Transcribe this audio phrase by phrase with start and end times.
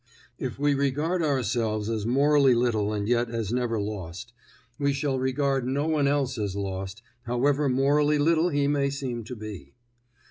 [0.39, 4.33] If we regard ourselves as morally little and yet as never lost,
[4.79, 9.35] we shall regard no one else as lost, however morally little he may seem to
[9.35, 9.75] be.